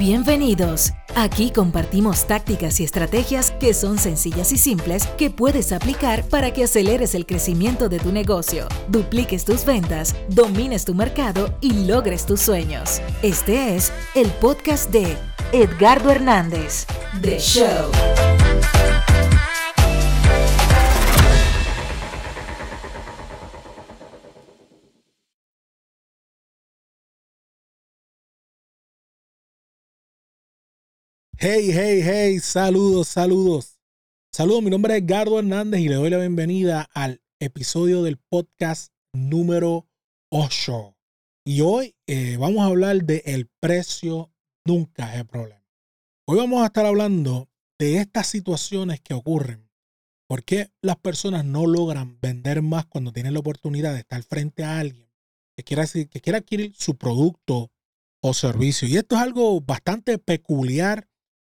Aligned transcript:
Bienvenidos. 0.00 0.94
Aquí 1.14 1.50
compartimos 1.50 2.26
tácticas 2.26 2.80
y 2.80 2.84
estrategias 2.84 3.50
que 3.60 3.74
son 3.74 3.98
sencillas 3.98 4.50
y 4.50 4.56
simples 4.56 5.06
que 5.18 5.28
puedes 5.28 5.72
aplicar 5.72 6.24
para 6.24 6.54
que 6.54 6.64
aceleres 6.64 7.14
el 7.14 7.26
crecimiento 7.26 7.90
de 7.90 7.98
tu 7.98 8.10
negocio, 8.10 8.66
dupliques 8.88 9.44
tus 9.44 9.66
ventas, 9.66 10.16
domines 10.28 10.86
tu 10.86 10.94
mercado 10.94 11.54
y 11.60 11.84
logres 11.84 12.24
tus 12.24 12.40
sueños. 12.40 13.02
Este 13.20 13.76
es 13.76 13.92
el 14.14 14.28
podcast 14.28 14.90
de 14.90 15.18
Edgardo 15.52 16.10
Hernández, 16.10 16.86
The 17.20 17.38
Show. 17.38 18.29
Hey, 31.42 31.70
hey, 31.72 32.02
hey, 32.04 32.38
saludos, 32.38 33.08
saludos. 33.08 33.80
Saludos, 34.30 34.62
mi 34.62 34.68
nombre 34.68 34.94
es 34.94 35.02
Edgardo 35.02 35.38
Hernández 35.38 35.80
y 35.80 35.88
le 35.88 35.94
doy 35.94 36.10
la 36.10 36.18
bienvenida 36.18 36.86
al 36.92 37.22
episodio 37.38 38.02
del 38.02 38.18
podcast 38.18 38.92
número 39.14 39.88
8. 40.28 40.98
Y 41.46 41.62
hoy 41.62 41.96
eh, 42.06 42.36
vamos 42.36 42.60
a 42.60 42.66
hablar 42.66 43.04
de 43.04 43.22
el 43.24 43.48
precio 43.58 44.30
nunca 44.66 45.14
es 45.14 45.20
el 45.20 45.26
problema. 45.26 45.66
Hoy 46.26 46.36
vamos 46.36 46.62
a 46.62 46.66
estar 46.66 46.84
hablando 46.84 47.48
de 47.78 47.96
estas 47.96 48.26
situaciones 48.26 49.00
que 49.00 49.14
ocurren. 49.14 49.70
¿Por 50.28 50.44
qué 50.44 50.70
las 50.82 50.96
personas 50.96 51.46
no 51.46 51.66
logran 51.66 52.20
vender 52.20 52.60
más 52.60 52.84
cuando 52.84 53.14
tienen 53.14 53.32
la 53.32 53.40
oportunidad 53.40 53.94
de 53.94 54.00
estar 54.00 54.22
frente 54.24 54.62
a 54.62 54.78
alguien 54.78 55.10
que 55.56 55.64
quiera, 55.64 55.86
que 55.86 56.20
quiera 56.20 56.40
adquirir 56.40 56.74
su 56.76 56.98
producto 56.98 57.72
o 58.20 58.34
servicio? 58.34 58.86
Y 58.86 58.98
esto 58.98 59.16
es 59.16 59.22
algo 59.22 59.58
bastante 59.62 60.18
peculiar 60.18 61.09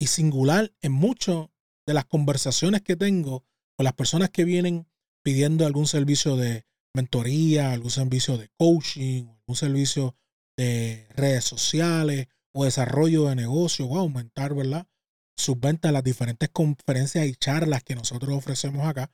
y 0.03 0.09
singular 0.09 0.75
en 0.81 0.91
muchas 0.91 1.47
de 1.87 1.95
las 1.95 2.07
conversaciones 2.07 2.83
que 2.83 2.97
tengo 2.97 3.45
con 3.77 3.85
las 3.85 3.93
personas 3.93 4.31
que 4.31 4.45
vienen 4.45 4.89
pidiendo 5.23 5.65
algún 5.65 5.87
servicio 5.87 6.37
de 6.37 6.67
mentoría, 6.93 7.71
algún 7.71 7.93
servicio 7.93 8.37
de 8.37 8.49
coaching, 8.59 9.27
algún 9.29 9.55
servicio 9.55 10.17
de 10.57 11.07
redes 11.15 11.45
sociales 11.45 12.27
o 12.53 12.65
desarrollo 12.65 13.29
de 13.29 13.37
negocio 13.37 13.87
o 13.87 13.97
aumentar, 13.97 14.57
¿verdad? 14.57 14.89
Sus 15.37 15.61
ventas 15.61 15.91
en 15.91 15.95
las 15.95 16.03
diferentes 16.03 16.49
conferencias 16.49 17.25
y 17.25 17.37
charlas 17.37 17.85
que 17.85 17.95
nosotros 17.95 18.37
ofrecemos 18.37 18.85
acá. 18.85 19.13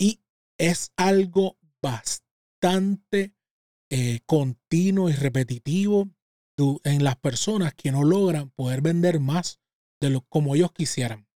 Y 0.00 0.20
es 0.58 0.90
algo 0.96 1.58
bastante 1.80 3.36
eh, 3.88 4.18
continuo 4.26 5.10
y 5.10 5.12
repetitivo 5.12 6.10
en 6.82 7.04
las 7.04 7.14
personas 7.14 7.72
que 7.74 7.92
no 7.92 8.02
logran 8.02 8.50
poder 8.50 8.80
vender 8.80 9.20
más 9.20 9.60
de 10.00 10.10
lo 10.10 10.22
como 10.22 10.54
ellos 10.54 10.72
quisieran. 10.72 11.28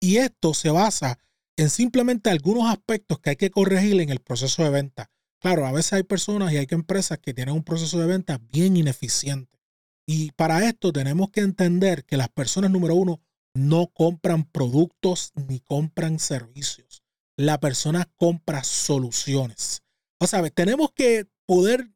Y 0.00 0.16
esto 0.16 0.54
se 0.54 0.70
basa 0.70 1.18
en 1.56 1.70
simplemente 1.70 2.30
algunos 2.30 2.68
aspectos 2.70 3.20
que 3.20 3.30
hay 3.30 3.36
que 3.36 3.50
corregir 3.50 4.00
en 4.00 4.10
el 4.10 4.20
proceso 4.20 4.64
de 4.64 4.70
venta. 4.70 5.10
Claro, 5.40 5.66
a 5.66 5.72
veces 5.72 5.94
hay 5.94 6.02
personas 6.02 6.52
y 6.52 6.56
hay 6.56 6.66
empresas 6.70 7.18
que 7.18 7.34
tienen 7.34 7.54
un 7.54 7.64
proceso 7.64 7.98
de 7.98 8.06
venta 8.06 8.40
bien 8.52 8.76
ineficiente. 8.76 9.60
Y 10.06 10.32
para 10.32 10.66
esto 10.68 10.92
tenemos 10.92 11.30
que 11.30 11.40
entender 11.40 12.04
que 12.04 12.16
las 12.16 12.28
personas, 12.28 12.70
número 12.70 12.94
uno, 12.94 13.20
no 13.54 13.88
compran 13.88 14.44
productos 14.44 15.32
ni 15.34 15.60
compran 15.60 16.18
servicios. 16.18 17.02
La 17.36 17.60
persona 17.60 18.10
compra 18.16 18.64
soluciones. 18.64 19.82
O 20.18 20.26
sea, 20.26 20.48
tenemos 20.50 20.92
que 20.92 21.26
poder 21.46 21.90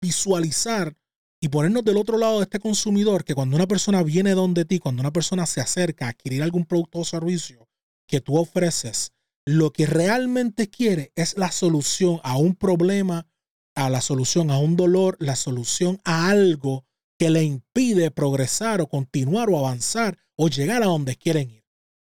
visualizar 0.00 0.96
y 1.44 1.48
ponernos 1.48 1.84
del 1.84 1.96
otro 1.96 2.18
lado 2.18 2.38
de 2.38 2.44
este 2.44 2.60
consumidor, 2.60 3.24
que 3.24 3.34
cuando 3.34 3.56
una 3.56 3.66
persona 3.66 4.04
viene 4.04 4.30
donde 4.30 4.64
ti, 4.64 4.78
cuando 4.78 5.00
una 5.00 5.12
persona 5.12 5.44
se 5.44 5.60
acerca 5.60 6.06
a 6.06 6.10
adquirir 6.10 6.40
algún 6.40 6.64
producto 6.64 7.00
o 7.00 7.04
servicio 7.04 7.68
que 8.06 8.20
tú 8.20 8.36
ofreces, 8.36 9.12
lo 9.44 9.72
que 9.72 9.86
realmente 9.86 10.70
quiere 10.70 11.10
es 11.16 11.36
la 11.36 11.50
solución 11.50 12.20
a 12.22 12.36
un 12.36 12.54
problema, 12.54 13.26
a 13.74 13.90
la 13.90 14.00
solución 14.00 14.52
a 14.52 14.58
un 14.58 14.76
dolor, 14.76 15.16
la 15.18 15.34
solución 15.34 16.00
a 16.04 16.28
algo 16.28 16.86
que 17.18 17.28
le 17.28 17.42
impide 17.42 18.12
progresar 18.12 18.80
o 18.80 18.86
continuar 18.86 19.50
o 19.50 19.58
avanzar 19.58 20.18
o 20.36 20.46
llegar 20.46 20.84
a 20.84 20.86
donde 20.86 21.16
quieren 21.16 21.50
ir. 21.50 21.64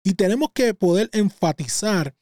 Y 0.04 0.12
tenemos 0.12 0.50
que 0.52 0.74
poder 0.74 1.08
enfatizar 1.14 2.14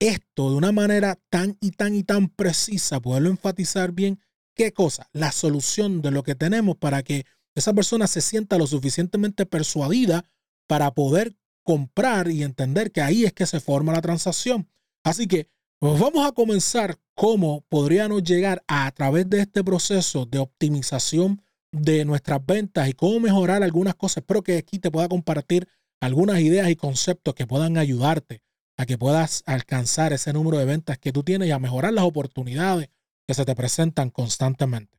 esto 0.00 0.50
de 0.50 0.56
una 0.56 0.72
manera 0.72 1.16
tan 1.30 1.56
y 1.60 1.70
tan 1.70 1.94
y 1.94 2.02
tan 2.02 2.28
precisa, 2.28 2.98
poderlo 2.98 3.30
enfatizar 3.30 3.92
bien 3.92 4.18
¿Qué 4.56 4.72
cosa? 4.72 5.10
La 5.12 5.32
solución 5.32 6.00
de 6.00 6.10
lo 6.10 6.22
que 6.22 6.34
tenemos 6.34 6.78
para 6.78 7.02
que 7.02 7.26
esa 7.54 7.74
persona 7.74 8.06
se 8.06 8.22
sienta 8.22 8.56
lo 8.56 8.66
suficientemente 8.66 9.44
persuadida 9.44 10.24
para 10.66 10.94
poder 10.94 11.36
comprar 11.62 12.30
y 12.30 12.42
entender 12.42 12.90
que 12.90 13.02
ahí 13.02 13.26
es 13.26 13.34
que 13.34 13.44
se 13.44 13.60
forma 13.60 13.92
la 13.92 14.00
transacción. 14.00 14.70
Así 15.04 15.26
que 15.26 15.50
pues 15.78 16.00
vamos 16.00 16.26
a 16.26 16.32
comenzar 16.32 16.96
cómo 17.14 17.66
podríamos 17.68 18.22
llegar 18.22 18.64
a, 18.66 18.86
a 18.86 18.92
través 18.92 19.28
de 19.28 19.40
este 19.40 19.62
proceso 19.62 20.24
de 20.24 20.38
optimización 20.38 21.42
de 21.70 22.06
nuestras 22.06 22.44
ventas 22.44 22.88
y 22.88 22.94
cómo 22.94 23.20
mejorar 23.20 23.62
algunas 23.62 23.94
cosas. 23.94 24.18
Espero 24.18 24.42
que 24.42 24.56
aquí 24.56 24.78
te 24.78 24.90
pueda 24.90 25.06
compartir 25.06 25.68
algunas 26.00 26.40
ideas 26.40 26.70
y 26.70 26.76
conceptos 26.76 27.34
que 27.34 27.46
puedan 27.46 27.76
ayudarte 27.76 28.40
a 28.78 28.86
que 28.86 28.96
puedas 28.96 29.42
alcanzar 29.44 30.14
ese 30.14 30.32
número 30.32 30.56
de 30.56 30.64
ventas 30.64 30.96
que 30.96 31.12
tú 31.12 31.22
tienes 31.22 31.48
y 31.48 31.50
a 31.50 31.58
mejorar 31.58 31.92
las 31.92 32.04
oportunidades 32.06 32.88
que 33.26 33.34
se 33.34 33.44
te 33.44 33.54
presentan 33.54 34.10
constantemente. 34.10 34.96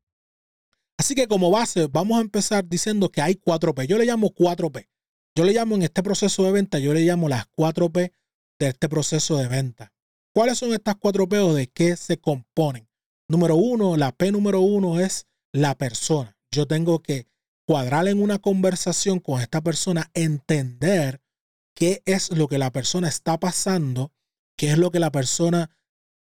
Así 0.97 1.13
que 1.15 1.27
como 1.27 1.51
base, 1.51 1.87
vamos 1.87 2.17
a 2.17 2.21
empezar 2.21 2.67
diciendo 2.67 3.09
que 3.09 3.21
hay 3.21 3.35
4P. 3.35 3.85
Yo 3.85 3.97
le 3.97 4.05
llamo 4.05 4.33
4P. 4.33 4.89
Yo 5.35 5.43
le 5.43 5.53
llamo 5.53 5.75
en 5.75 5.83
este 5.83 6.01
proceso 6.01 6.43
de 6.43 6.51
venta, 6.51 6.79
yo 6.79 6.93
le 6.93 7.01
llamo 7.01 7.29
las 7.29 7.45
4P 7.51 8.11
de 8.59 8.67
este 8.67 8.89
proceso 8.89 9.37
de 9.37 9.47
venta. 9.47 9.93
¿Cuáles 10.33 10.57
son 10.57 10.73
estas 10.73 10.95
4P 10.95 11.37
o 11.43 11.53
de 11.53 11.67
qué 11.67 11.95
se 11.95 12.17
componen? 12.17 12.89
Número 13.27 13.55
uno, 13.55 13.97
la 13.97 14.11
P 14.11 14.31
número 14.31 14.61
uno 14.61 14.99
es 14.99 15.27
la 15.51 15.75
persona. 15.75 16.37
Yo 16.51 16.65
tengo 16.65 17.03
que 17.03 17.27
cuadrar 17.65 18.07
en 18.07 18.21
una 18.21 18.39
conversación 18.39 19.19
con 19.19 19.41
esta 19.41 19.61
persona, 19.61 20.09
entender 20.13 21.21
qué 21.75 22.01
es 22.05 22.31
lo 22.31 22.47
que 22.47 22.57
la 22.57 22.71
persona 22.71 23.07
está 23.07 23.39
pasando, 23.39 24.11
qué 24.55 24.71
es 24.71 24.77
lo 24.77 24.89
que 24.89 24.99
la 24.99 25.11
persona 25.11 25.69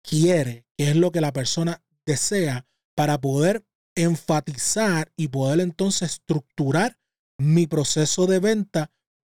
quiere, 0.03 0.66
qué 0.76 0.91
es 0.91 0.97
lo 0.97 1.12
que 1.12 1.20
la 1.20 1.32
persona 1.32 1.82
desea 2.06 2.66
para 2.94 3.20
poder 3.20 3.64
enfatizar 3.94 5.12
y 5.16 5.28
poder 5.28 5.60
entonces 5.60 6.12
estructurar 6.12 6.98
mi 7.38 7.66
proceso 7.66 8.26
de 8.26 8.38
venta 8.38 8.91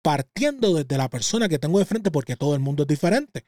partiendo 0.02 0.74
desde 0.74 0.98
la 0.98 1.10
persona 1.10 1.50
que 1.50 1.60
tengo 1.60 1.80
de 1.80 1.86
frente 1.86 2.12
porque 2.12 2.36
todo 2.36 2.54
el 2.54 2.62
mundo 2.62 2.84
es 2.84 2.88
diferente. 2.88 3.46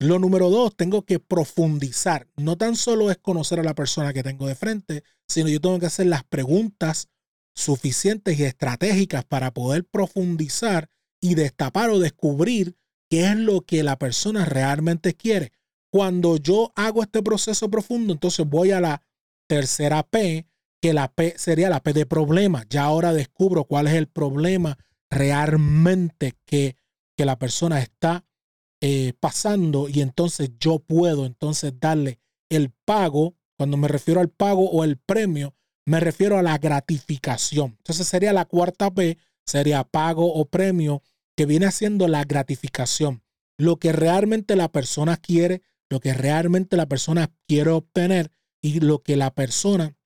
Lo 0.00 0.18
número 0.18 0.48
dos, 0.48 0.76
tengo 0.76 1.02
que 1.02 1.18
profundizar. 1.18 2.28
No 2.36 2.56
tan 2.56 2.76
solo 2.76 3.10
es 3.10 3.18
conocer 3.18 3.58
a 3.58 3.64
la 3.64 3.74
persona 3.74 4.12
que 4.12 4.22
tengo 4.22 4.46
de 4.46 4.54
frente, 4.54 5.02
sino 5.26 5.48
yo 5.48 5.60
tengo 5.60 5.78
que 5.80 5.86
hacer 5.86 6.06
las 6.06 6.24
preguntas 6.24 7.08
suficientes 7.56 8.38
y 8.38 8.44
estratégicas 8.44 9.24
para 9.24 9.52
poder 9.52 9.84
profundizar 9.84 10.88
y 11.20 11.34
destapar 11.34 11.90
o 11.90 11.98
descubrir 11.98 12.76
qué 13.10 13.24
es 13.26 13.36
lo 13.36 13.62
que 13.62 13.82
la 13.82 13.98
persona 13.98 14.44
realmente 14.44 15.14
quiere. 15.14 15.52
Cuando 15.98 16.36
yo 16.36 16.70
hago 16.76 17.02
este 17.02 17.24
proceso 17.24 17.68
profundo, 17.68 18.12
entonces 18.12 18.48
voy 18.48 18.70
a 18.70 18.80
la 18.80 19.02
tercera 19.48 20.04
P, 20.04 20.46
que 20.80 20.92
la 20.92 21.12
P 21.12 21.34
sería 21.36 21.70
la 21.70 21.82
P 21.82 21.92
de 21.92 22.06
problema. 22.06 22.64
Ya 22.70 22.84
ahora 22.84 23.12
descubro 23.12 23.64
cuál 23.64 23.88
es 23.88 23.94
el 23.94 24.06
problema 24.06 24.78
realmente 25.10 26.36
que, 26.44 26.76
que 27.16 27.24
la 27.24 27.36
persona 27.36 27.80
está 27.80 28.24
eh, 28.80 29.12
pasando 29.18 29.88
y 29.88 30.00
entonces 30.00 30.52
yo 30.60 30.78
puedo 30.78 31.26
entonces 31.26 31.72
darle 31.80 32.20
el 32.48 32.70
pago. 32.84 33.34
Cuando 33.56 33.76
me 33.76 33.88
refiero 33.88 34.20
al 34.20 34.28
pago 34.28 34.70
o 34.70 34.84
el 34.84 34.98
premio, 34.98 35.56
me 35.84 35.98
refiero 35.98 36.38
a 36.38 36.42
la 36.42 36.58
gratificación. 36.58 37.74
Entonces 37.78 38.06
sería 38.06 38.32
la 38.32 38.44
cuarta 38.44 38.94
P, 38.94 39.18
sería 39.44 39.82
pago 39.82 40.32
o 40.32 40.44
premio, 40.44 41.02
que 41.36 41.44
viene 41.44 41.66
haciendo 41.66 42.06
la 42.06 42.22
gratificación. 42.22 43.24
Lo 43.56 43.78
que 43.78 43.90
realmente 43.90 44.54
la 44.54 44.70
persona 44.70 45.16
quiere 45.16 45.62
lo 45.90 46.00
que 46.00 46.14
realmente 46.14 46.76
la 46.76 46.86
persona 46.86 47.30
quiere 47.46 47.70
obtener 47.70 48.32
y 48.60 48.80
lo 48.80 49.02
que 49.02 49.16
la 49.16 49.32
persona 49.32 49.96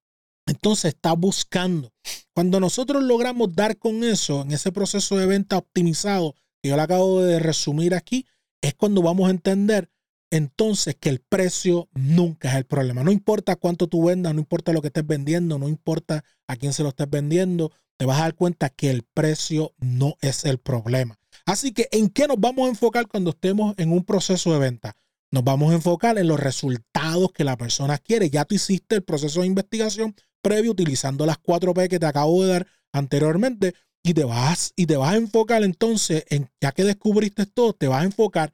entonces 0.46 0.94
está 0.94 1.12
buscando. 1.12 1.92
Cuando 2.34 2.60
nosotros 2.60 3.02
logramos 3.02 3.54
dar 3.54 3.78
con 3.78 4.04
eso, 4.04 4.42
en 4.42 4.52
ese 4.52 4.72
proceso 4.72 5.16
de 5.16 5.26
venta 5.26 5.58
optimizado 5.58 6.34
que 6.60 6.70
yo 6.70 6.76
le 6.76 6.82
acabo 6.82 7.22
de 7.22 7.38
resumir 7.38 7.94
aquí, 7.94 8.26
es 8.60 8.74
cuando 8.74 9.02
vamos 9.02 9.28
a 9.28 9.30
entender 9.30 9.90
entonces 10.30 10.96
que 10.98 11.10
el 11.10 11.20
precio 11.20 11.88
nunca 11.92 12.50
es 12.50 12.56
el 12.56 12.64
problema. 12.64 13.04
No 13.04 13.12
importa 13.12 13.56
cuánto 13.56 13.86
tú 13.86 14.06
vendas, 14.06 14.32
no 14.32 14.40
importa 14.40 14.72
lo 14.72 14.80
que 14.80 14.88
estés 14.88 15.06
vendiendo, 15.06 15.58
no 15.58 15.68
importa 15.68 16.24
a 16.46 16.56
quién 16.56 16.72
se 16.72 16.82
lo 16.82 16.90
estés 16.90 17.10
vendiendo, 17.10 17.70
te 17.98 18.06
vas 18.06 18.18
a 18.18 18.22
dar 18.22 18.34
cuenta 18.34 18.70
que 18.70 18.90
el 18.90 19.02
precio 19.02 19.74
no 19.78 20.16
es 20.22 20.44
el 20.44 20.58
problema. 20.58 21.18
Así 21.44 21.72
que, 21.72 21.88
¿en 21.92 22.08
qué 22.08 22.26
nos 22.26 22.40
vamos 22.40 22.66
a 22.66 22.70
enfocar 22.70 23.08
cuando 23.08 23.30
estemos 23.30 23.74
en 23.76 23.92
un 23.92 24.04
proceso 24.04 24.52
de 24.52 24.58
venta? 24.58 24.96
Nos 25.32 25.44
vamos 25.44 25.72
a 25.72 25.74
enfocar 25.74 26.18
en 26.18 26.28
los 26.28 26.38
resultados 26.38 27.32
que 27.32 27.44
la 27.44 27.56
persona 27.56 27.98
quiere. 27.98 28.30
Ya 28.30 28.44
tú 28.44 28.54
hiciste 28.54 28.96
el 28.96 29.02
proceso 29.02 29.40
de 29.40 29.46
investigación 29.46 30.14
previo 30.42 30.72
utilizando 30.72 31.24
las 31.24 31.40
4P 31.40 31.88
que 31.88 31.98
te 31.98 32.06
acabo 32.06 32.44
de 32.44 32.52
dar 32.52 32.66
anteriormente. 32.92 33.74
y 34.04 34.14
te 34.14 34.24
vas 34.24 34.72
y 34.74 34.86
te 34.86 34.96
vas 34.96 35.14
a 35.14 35.16
enfocar 35.16 35.62
entonces 35.62 36.24
en 36.28 36.50
ya 36.60 36.72
que 36.72 36.82
descubriste 36.82 37.46
todo, 37.46 37.72
te 37.72 37.86
vas 37.86 38.02
a 38.02 38.06
enfocar 38.06 38.52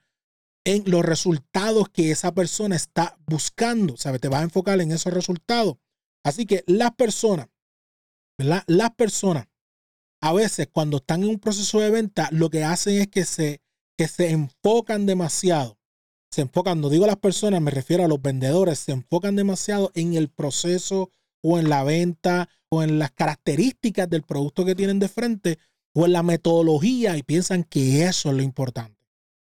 en 0.66 0.84
los 0.86 1.02
resultados 1.02 1.88
que 1.88 2.10
esa 2.10 2.34
persona 2.34 2.76
está 2.76 3.16
buscando, 3.26 3.96
¿sabes? 3.96 4.20
Te 4.20 4.28
vas 4.28 4.40
a 4.42 4.44
enfocar 4.44 4.78
en 4.82 4.92
esos 4.92 5.14
resultados. 5.14 5.76
Así 6.22 6.44
que 6.44 6.64
las 6.66 6.94
personas, 6.94 7.48
¿verdad? 8.38 8.62
Las 8.66 8.94
personas 8.94 9.46
a 10.20 10.32
veces 10.32 10.68
cuando 10.70 10.98
están 10.98 11.22
en 11.22 11.30
un 11.30 11.38
proceso 11.38 11.80
de 11.80 11.90
venta, 11.90 12.28
lo 12.32 12.50
que 12.50 12.64
hacen 12.64 13.00
es 13.00 13.08
que 13.08 13.24
se, 13.24 13.62
que 13.96 14.08
se 14.08 14.30
enfocan 14.30 15.06
demasiado. 15.06 15.77
Se 16.30 16.42
enfocan, 16.42 16.80
no 16.80 16.90
digo 16.90 17.06
las 17.06 17.16
personas, 17.16 17.60
me 17.62 17.70
refiero 17.70 18.04
a 18.04 18.08
los 18.08 18.20
vendedores, 18.20 18.78
se 18.78 18.92
enfocan 18.92 19.36
demasiado 19.36 19.90
en 19.94 20.14
el 20.14 20.28
proceso 20.28 21.10
o 21.42 21.58
en 21.58 21.68
la 21.68 21.84
venta 21.84 22.48
o 22.68 22.82
en 22.82 22.98
las 22.98 23.12
características 23.12 24.10
del 24.10 24.22
producto 24.22 24.64
que 24.64 24.74
tienen 24.74 24.98
de 24.98 25.08
frente 25.08 25.58
o 25.94 26.04
en 26.04 26.12
la 26.12 26.22
metodología 26.22 27.16
y 27.16 27.22
piensan 27.22 27.64
que 27.64 28.04
eso 28.04 28.30
es 28.30 28.36
lo 28.36 28.42
importante. 28.42 28.98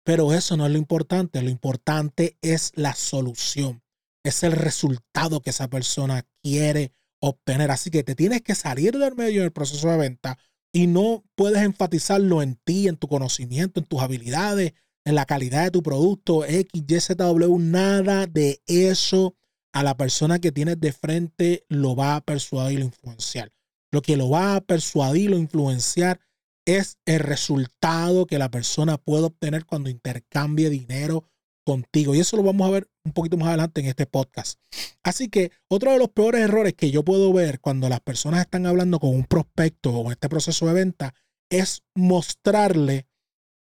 Pero 0.04 0.32
eso 0.32 0.56
no 0.56 0.66
es 0.66 0.72
lo 0.72 0.78
importante, 0.78 1.42
lo 1.42 1.50
importante 1.50 2.38
es 2.40 2.72
la 2.76 2.94
solución, 2.94 3.82
es 4.24 4.42
el 4.42 4.52
resultado 4.52 5.40
que 5.40 5.50
esa 5.50 5.68
persona 5.68 6.24
quiere 6.42 6.92
obtener. 7.20 7.70
Así 7.70 7.90
que 7.90 8.04
te 8.04 8.14
tienes 8.14 8.42
que 8.42 8.54
salir 8.54 8.96
del 8.96 9.16
medio 9.16 9.42
del 9.42 9.52
proceso 9.52 9.90
de 9.90 9.98
venta 9.98 10.38
y 10.72 10.86
no 10.86 11.24
puedes 11.34 11.62
enfatizarlo 11.62 12.40
en 12.40 12.54
ti, 12.56 12.88
en 12.88 12.96
tu 12.96 13.08
conocimiento, 13.08 13.80
en 13.80 13.86
tus 13.86 14.00
habilidades, 14.00 14.72
en 15.08 15.14
la 15.14 15.24
calidad 15.24 15.64
de 15.64 15.70
tu 15.70 15.82
producto, 15.82 16.44
X, 16.44 16.68
Y, 16.74 17.00
Z, 17.00 17.14
W, 17.24 17.58
nada 17.58 18.26
de 18.26 18.60
eso 18.66 19.34
a 19.72 19.82
la 19.82 19.96
persona 19.96 20.38
que 20.38 20.52
tienes 20.52 20.78
de 20.80 20.92
frente 20.92 21.64
lo 21.70 21.96
va 21.96 22.16
a 22.16 22.20
persuadir 22.20 22.80
o 22.80 22.84
influenciar. 22.84 23.50
Lo 23.90 24.02
que 24.02 24.18
lo 24.18 24.28
va 24.28 24.56
a 24.56 24.60
persuadir 24.60 25.32
o 25.32 25.38
influenciar 25.38 26.20
es 26.66 26.98
el 27.06 27.20
resultado 27.20 28.26
que 28.26 28.38
la 28.38 28.50
persona 28.50 28.98
puede 28.98 29.24
obtener 29.24 29.64
cuando 29.64 29.88
intercambie 29.88 30.68
dinero 30.68 31.24
contigo. 31.64 32.14
Y 32.14 32.20
eso 32.20 32.36
lo 32.36 32.42
vamos 32.42 32.68
a 32.68 32.72
ver 32.72 32.90
un 33.06 33.12
poquito 33.12 33.38
más 33.38 33.48
adelante 33.48 33.80
en 33.80 33.86
este 33.86 34.04
podcast. 34.04 34.60
Así 35.02 35.28
que 35.28 35.52
otro 35.68 35.90
de 35.90 35.98
los 35.98 36.10
peores 36.10 36.42
errores 36.42 36.74
que 36.74 36.90
yo 36.90 37.02
puedo 37.02 37.32
ver 37.32 37.60
cuando 37.60 37.88
las 37.88 38.00
personas 38.00 38.40
están 38.40 38.66
hablando 38.66 39.00
con 39.00 39.14
un 39.14 39.24
prospecto 39.24 39.90
o 39.90 40.04
en 40.06 40.12
este 40.12 40.28
proceso 40.28 40.66
de 40.66 40.74
venta 40.74 41.14
es 41.48 41.82
mostrarle 41.94 43.06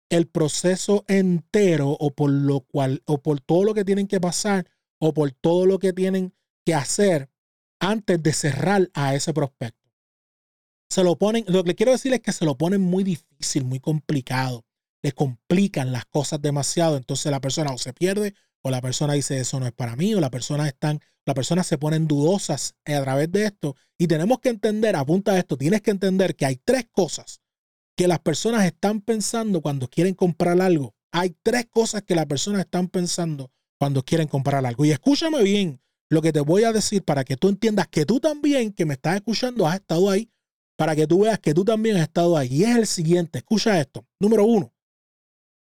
el 0.09 0.27
proceso 0.27 1.03
entero 1.07 1.89
o 1.89 2.11
por 2.11 2.29
lo 2.31 2.61
cual 2.61 3.03
o 3.05 3.21
por 3.21 3.41
todo 3.41 3.63
lo 3.63 3.73
que 3.73 3.85
tienen 3.85 4.07
que 4.07 4.21
pasar 4.21 4.67
o 4.99 5.13
por 5.13 5.31
todo 5.31 5.65
lo 5.65 5.79
que 5.79 5.93
tienen 5.93 6.33
que 6.65 6.73
hacer 6.73 7.29
antes 7.79 8.21
de 8.21 8.33
cerrar 8.33 8.89
a 8.93 9.15
ese 9.15 9.33
prospecto. 9.33 9.91
Se 10.89 11.03
lo 11.03 11.17
ponen, 11.17 11.43
lo 11.47 11.63
que 11.63 11.75
quiero 11.75 11.91
decir 11.91 12.13
es 12.13 12.21
que 12.21 12.31
se 12.31 12.45
lo 12.45 12.57
ponen 12.57 12.81
muy 12.81 13.03
difícil, 13.03 13.65
muy 13.65 13.79
complicado. 13.79 14.65
Le 15.03 15.11
complican 15.11 15.91
las 15.91 16.05
cosas 16.05 16.41
demasiado. 16.41 16.97
Entonces 16.97 17.31
la 17.31 17.41
persona 17.41 17.71
o 17.71 17.77
se 17.77 17.93
pierde 17.93 18.33
o 18.63 18.71
la 18.71 18.81
persona 18.81 19.13
dice 19.13 19.39
eso 19.39 19.59
no 19.59 19.67
es 19.67 19.73
para 19.73 19.95
mí 19.95 20.15
o 20.15 20.21
la 20.21 20.31
persona 20.31 20.67
están, 20.67 20.99
la 21.25 21.33
persona 21.33 21.63
se 21.63 21.77
ponen 21.77 22.07
dudosas 22.07 22.75
a 22.85 23.01
través 23.01 23.31
de 23.31 23.45
esto. 23.45 23.75
Y 23.97 24.07
tenemos 24.07 24.39
que 24.39 24.49
entender, 24.49 24.95
apunta 24.95 25.33
a 25.33 25.37
esto, 25.37 25.57
tienes 25.57 25.81
que 25.81 25.91
entender 25.91 26.35
que 26.35 26.45
hay 26.45 26.55
tres 26.55 26.87
cosas 26.91 27.41
que 27.97 28.07
las 28.07 28.19
personas 28.19 28.63
están 28.63 29.01
pensando 29.01 29.61
cuando 29.61 29.89
quieren 29.89 30.13
comprar 30.13 30.61
algo. 30.61 30.95
Hay 31.11 31.35
tres 31.41 31.65
cosas 31.65 32.03
que 32.03 32.13
las 32.13 32.27
personas 32.27 32.61
están 32.61 32.89
pensando 32.89 33.51
cuando 33.79 34.03
quieren 34.03 34.27
comprar 34.27 34.63
algo. 34.65 34.85
Y 34.85 34.91
escúchame 34.91 35.41
bien 35.41 35.81
lo 36.09 36.21
que 36.21 36.31
te 36.31 36.39
voy 36.39 36.63
a 36.63 36.71
decir 36.71 37.03
para 37.03 37.23
que 37.23 37.37
tú 37.37 37.49
entiendas 37.49 37.87
que 37.87 38.05
tú 38.05 38.19
también, 38.19 38.71
que 38.71 38.85
me 38.85 38.93
estás 38.93 39.15
escuchando, 39.15 39.67
has 39.67 39.77
estado 39.77 40.11
ahí, 40.11 40.31
para 40.77 40.95
que 40.95 41.07
tú 41.07 41.21
veas 41.21 41.39
que 41.39 41.55
tú 41.55 41.65
también 41.65 41.97
has 41.97 42.03
estado 42.03 42.37
ahí. 42.37 42.47
Y 42.51 42.63
es 42.65 42.77
el 42.77 42.85
siguiente, 42.85 43.39
escucha 43.39 43.79
esto. 43.79 44.05
Número 44.19 44.45
uno, 44.45 44.71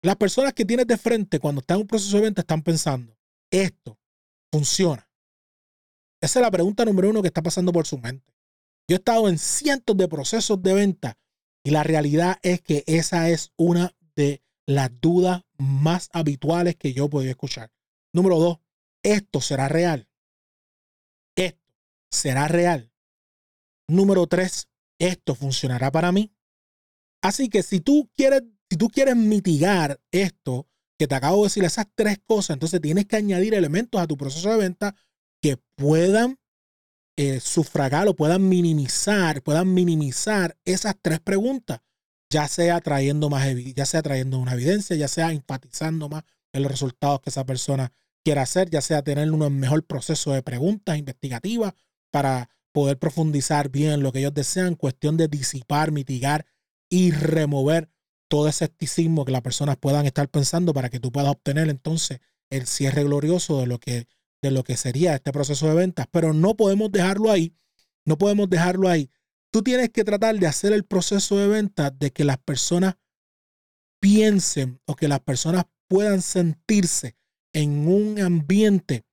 las 0.03 0.17
personas 0.17 0.53
que 0.53 0.67
tienes 0.67 0.87
de 0.87 0.99
frente 0.99 1.41
cuando 1.41 1.63
están 1.63 1.77
en 1.77 1.83
un 1.83 1.89
proceso 1.89 2.17
de 2.19 2.23
venta 2.23 2.43
están 2.43 2.61
pensando, 2.63 3.17
esto 3.51 3.99
funciona. 4.53 5.09
Esa 6.21 6.39
es 6.39 6.43
la 6.43 6.51
pregunta 6.51 6.85
número 6.85 7.09
uno 7.09 7.23
que 7.23 7.29
está 7.29 7.41
pasando 7.41 7.73
por 7.73 7.87
su 7.87 7.97
mente. 7.97 8.31
Yo 8.87 8.97
he 8.97 8.99
estado 8.99 9.27
en 9.27 9.39
cientos 9.39 9.97
de 9.97 10.07
procesos 10.07 10.63
de 10.63 10.75
venta 10.75 11.17
y 11.65 11.71
la 11.71 11.83
realidad 11.83 12.39
es 12.43 12.63
que 12.63 12.85
esa 12.87 13.29
es 13.29 13.53
una 13.57 13.95
de 14.17 14.43
las 14.67 14.91
dudas 15.01 15.43
más 15.59 16.09
habituales 16.13 16.77
que 16.77 16.93
yo 16.93 17.09
puedo 17.09 17.29
escuchar. 17.29 17.71
Número 18.13 18.39
dos, 18.39 18.59
esto 19.03 19.41
será 19.41 19.69
real. 19.69 20.09
Esto 21.37 21.75
será 22.11 22.49
real. 22.49 22.93
Número 23.89 24.27
tres, 24.27 24.69
esto 24.99 25.35
funcionará 25.35 25.91
para 25.91 26.13
mí. 26.13 26.33
Así 27.23 27.49
que 27.49 27.63
si 27.63 27.81
tú 27.81 28.11
quieres, 28.17 28.43
si 28.71 28.77
tú 28.77 28.89
quieres 28.89 29.17
mitigar 29.17 30.01
esto 30.11 30.69
que 30.99 31.07
te 31.07 31.15
acabo 31.15 31.39
de 31.39 31.45
decir, 31.45 31.65
esas 31.65 31.87
tres 31.95 32.19
cosas, 32.25 32.55
entonces 32.55 32.81
tienes 32.81 33.07
que 33.07 33.17
añadir 33.17 33.55
elementos 33.55 34.01
a 34.01 34.07
tu 34.07 34.17
proceso 34.17 34.51
de 34.51 34.59
venta 34.59 34.95
que 35.43 35.57
puedan 35.77 36.39
eh, 37.23 37.39
sufragar 37.39 38.09
o 38.09 38.17
puedan 38.17 38.49
minimizar, 38.49 39.43
puedan 39.43 39.75
minimizar 39.75 40.57
esas 40.65 40.97
tres 41.03 41.21
preguntas, 41.21 41.81
ya 42.31 42.49
sea 42.49 42.81
trayendo 42.81 43.29
más, 43.29 43.47
ya 43.77 43.85
sea 43.85 44.01
una 44.33 44.55
evidencia, 44.55 44.97
ya 44.97 45.07
sea 45.07 45.31
enfatizando 45.31 46.09
más 46.09 46.25
en 46.55 46.63
los 46.63 46.73
resultados 46.73 47.21
que 47.21 47.29
esa 47.29 47.45
persona 47.45 47.93
quiera 48.25 48.41
hacer, 48.41 48.71
ya 48.71 48.81
sea 48.81 49.03
tener 49.03 49.31
un 49.31 49.61
mejor 49.61 49.85
proceso 49.85 50.33
de 50.33 50.43
preguntas 50.43 50.97
investigativas 50.97 51.75
para 52.11 52.49
poder 52.73 52.99
profundizar 52.99 53.69
bien 53.69 53.93
en 53.93 54.03
lo 54.03 54.13
que 54.13 54.21
ellos 54.21 54.33
desean, 54.33 54.75
cuestión 54.75 55.19
de 55.19 55.29
disipar, 55.29 55.93
mitigar 55.93 56.47
y 56.89 57.11
remover 57.11 57.91
todo 58.29 58.49
ese 58.49 58.65
escepticismo 58.65 59.27
que 59.27 59.33
las 59.33 59.43
personas 59.43 59.77
puedan 59.77 60.07
estar 60.07 60.27
pensando 60.31 60.73
para 60.73 60.89
que 60.89 61.01
tú 61.01 61.13
puedas 61.13 61.29
obtener 61.29 61.69
entonces 61.69 62.21
el 62.49 62.67
cierre 62.67 63.05
glorioso 63.05 63.61
de 63.61 63.67
lo 63.67 63.79
que, 63.79 64.07
de 64.43 64.51
lo 64.51 64.65
que 64.65 64.77
sería 64.77 65.15
este 65.15 65.33
proceso 65.33 65.69
de 65.69 65.75
ventas. 65.75 66.07
Pero 66.11 66.33
no 66.33 66.57
podemos 66.57 66.91
dejarlo 66.91 67.31
ahí, 67.31 67.55
no 68.05 68.19
podemos 68.19 68.49
dejarlo 68.49 68.89
ahí. 68.89 69.11
Tú 69.53 69.63
tienes 69.63 69.91
que 69.91 70.05
tratar 70.05 70.39
de 70.39 70.47
hacer 70.47 70.73
el 70.73 70.85
proceso 70.85 71.37
de 71.37 71.49
ventas 71.49 71.93
de 71.99 72.13
que 72.13 72.25
las 72.25 72.39
personas 72.39 72.97
piensen 74.01 74.81
o 74.87 74.95
que 74.95 75.09
las 75.09 75.21
personas 75.21 75.65
puedan 75.89 76.23
sentirse 76.23 77.17
en 77.53 77.89
un 77.89 78.21
ambiente 78.21 79.05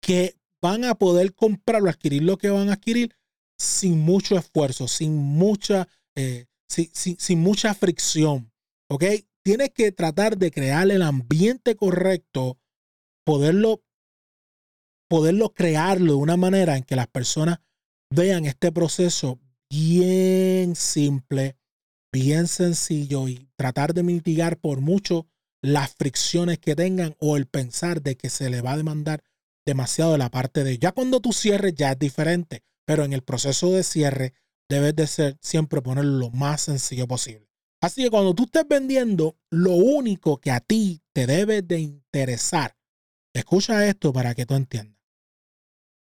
que 0.00 0.36
van 0.60 0.84
a 0.84 0.94
poder 0.94 1.34
comprar 1.34 1.82
o 1.82 1.88
adquirir 1.88 2.22
lo 2.22 2.38
que 2.38 2.50
van 2.50 2.70
a 2.70 2.74
adquirir 2.74 3.14
sin 3.58 4.00
mucho 4.00 4.36
esfuerzo, 4.36 4.88
sin 4.88 5.16
mucha, 5.16 5.88
eh, 6.16 6.46
sin, 6.68 7.40
mucha 7.40 7.74
fricción. 7.74 8.52
¿Ok? 8.88 9.04
Tienes 9.44 9.70
que 9.70 9.92
tratar 9.92 10.36
de 10.36 10.50
crear 10.50 10.90
el 10.90 11.02
ambiente 11.02 11.76
correcto, 11.76 12.58
poderlo, 13.24 13.82
poderlo 15.12 15.52
crearlo 15.52 16.14
de 16.14 16.18
una 16.18 16.38
manera 16.38 16.78
en 16.78 16.84
que 16.84 16.96
las 16.96 17.06
personas 17.06 17.58
vean 18.08 18.46
este 18.46 18.72
proceso 18.72 19.38
bien 19.68 20.74
simple, 20.74 21.58
bien 22.10 22.46
sencillo 22.46 23.28
y 23.28 23.46
tratar 23.56 23.92
de 23.92 24.04
mitigar 24.04 24.56
por 24.56 24.80
mucho 24.80 25.26
las 25.60 25.94
fricciones 25.96 26.60
que 26.60 26.74
tengan 26.74 27.14
o 27.18 27.36
el 27.36 27.44
pensar 27.44 28.00
de 28.00 28.16
que 28.16 28.30
se 28.30 28.48
le 28.48 28.62
va 28.62 28.72
a 28.72 28.78
demandar 28.78 29.22
demasiado 29.66 30.12
de 30.12 30.18
la 30.18 30.30
parte 30.30 30.64
de 30.64 30.78
ya 30.78 30.92
cuando 30.92 31.20
tú 31.20 31.34
cierres 31.34 31.74
ya 31.74 31.92
es 31.92 31.98
diferente, 31.98 32.62
pero 32.86 33.04
en 33.04 33.12
el 33.12 33.20
proceso 33.20 33.70
de 33.70 33.82
cierre 33.82 34.32
debes 34.66 34.96
de 34.96 35.06
ser 35.08 35.36
siempre 35.42 35.82
ponerlo 35.82 36.20
lo 36.20 36.30
más 36.30 36.62
sencillo 36.62 37.06
posible. 37.06 37.50
Así 37.82 38.02
que 38.02 38.10
cuando 38.10 38.32
tú 38.32 38.44
estés 38.44 38.64
vendiendo, 38.66 39.36
lo 39.50 39.72
único 39.72 40.38
que 40.38 40.52
a 40.52 40.60
ti 40.60 41.02
te 41.12 41.26
debe 41.26 41.60
de 41.60 41.80
interesar, 41.80 42.78
escucha 43.34 43.86
esto 43.86 44.10
para 44.14 44.34
que 44.34 44.46
tú 44.46 44.54
entiendas. 44.54 45.01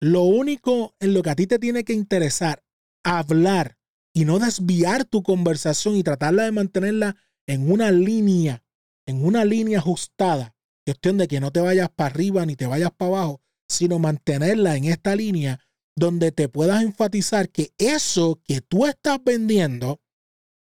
Lo 0.02 0.24
único 0.24 0.96
en 1.00 1.14
lo 1.14 1.22
que 1.22 1.30
a 1.30 1.36
ti 1.36 1.48
te 1.48 1.60
tiene 1.60 1.86
que 1.86 1.94
interesar, 1.94 2.64
hablar 3.04 3.78
y 4.14 4.26
no 4.26 4.40
desviar 4.40 5.06
tu 5.06 5.24
conversación 5.24 5.96
y 5.96 6.04
tratarla 6.04 6.44
de 6.44 6.52
mantenerla 6.52 7.16
en 7.48 7.72
una 7.72 7.92
línea 7.92 8.64
en 9.06 9.26
una 9.26 9.46
línea 9.46 9.80
ajustada, 9.80 10.56
cuestión 10.86 11.18
de 11.18 11.28
que 11.28 11.40
no 11.40 11.52
te 11.52 11.60
vayas 11.60 11.90
para 11.90 12.10
arriba 12.10 12.46
ni 12.46 12.56
te 12.56 12.66
vayas 12.68 12.92
para 12.92 13.10
abajo, 13.10 13.42
sino 13.68 14.00
mantenerla 14.00 14.76
en 14.76 14.86
esta 14.86 15.16
línea 15.16 15.60
donde 15.96 16.32
te 16.32 16.50
puedas 16.50 16.84
enfatizar 16.84 17.50
que 17.50 17.74
eso 17.78 18.40
que 18.44 18.62
tú 18.62 18.86
estás 18.86 19.24
vendiendo, 19.24 20.02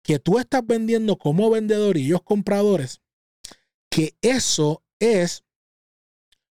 que 0.03 0.19
tú 0.19 0.39
estás 0.39 0.65
vendiendo 0.65 1.19
como 1.19 1.51
vendedor 1.51 1.97
y 1.97 2.07
ellos 2.07 2.23
compradores, 2.23 3.01
que 3.91 4.17
eso 4.23 4.85
es 4.99 5.45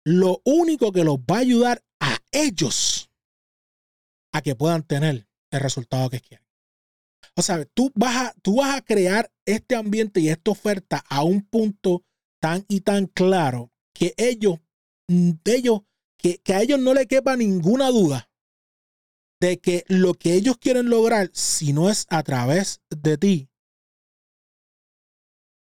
lo 0.03 0.41
único 0.45 0.91
que 0.91 1.03
los 1.03 1.17
va 1.17 1.37
a 1.37 1.39
ayudar 1.39 1.83
ellos 2.31 3.09
a 4.31 4.41
que 4.41 4.55
puedan 4.55 4.83
tener 4.83 5.27
el 5.51 5.59
resultado 5.59 6.09
que 6.09 6.21
quieren. 6.21 6.45
O 7.35 7.41
sea, 7.41 7.63
tú 7.65 7.91
vas 7.95 8.15
a, 8.15 8.33
tú 8.41 8.57
vas 8.57 8.75
a 8.75 8.81
crear 8.81 9.31
este 9.45 9.75
ambiente 9.75 10.19
y 10.19 10.29
esta 10.29 10.51
oferta 10.51 11.03
a 11.09 11.23
un 11.23 11.41
punto 11.41 12.03
tan 12.39 12.65
y 12.67 12.81
tan 12.81 13.07
claro 13.07 13.71
que 13.93 14.13
ellos, 14.17 14.59
mm, 15.07 15.31
ellos 15.45 15.81
que, 16.17 16.39
que 16.39 16.53
a 16.53 16.61
ellos 16.61 16.79
no 16.79 16.93
le 16.93 17.07
quepa 17.07 17.35
ninguna 17.35 17.89
duda 17.89 18.29
de 19.39 19.59
que 19.59 19.83
lo 19.87 20.13
que 20.13 20.35
ellos 20.35 20.57
quieren 20.57 20.89
lograr, 20.89 21.31
si 21.33 21.73
no 21.73 21.89
es 21.89 22.05
a 22.09 22.21
través 22.21 22.81
de 22.89 23.17
ti, 23.17 23.49